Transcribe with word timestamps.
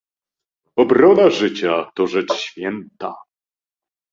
Obrona 0.75 1.29
życia 1.29 1.91
to 1.95 2.07
rzecz 2.07 2.33
święta 2.33 3.13